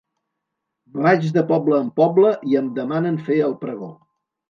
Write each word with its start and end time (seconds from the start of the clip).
Vaig 1.03 1.27
de 1.35 1.45
poble 1.53 1.79
en 1.83 1.93
poble 2.03 2.35
i 2.55 2.61
em 2.65 2.75
demanen 2.83 3.25
fer 3.31 3.43
el 3.53 3.59
pregó. 3.65 3.97